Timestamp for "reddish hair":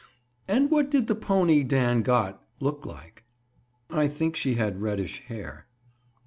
4.81-5.67